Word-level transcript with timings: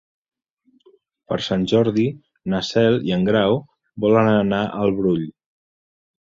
Per 1.31 1.37
Sant 1.47 1.65
Jordi 1.73 2.07
na 2.55 2.63
Cel 2.71 2.99
i 3.11 3.15
en 3.19 3.29
Grau 3.29 3.61
volen 4.07 4.33
anar 4.35 4.65
al 4.83 4.99
Brull. 5.01 5.25